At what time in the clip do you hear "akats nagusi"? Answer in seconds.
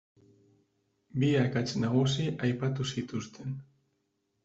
1.43-2.27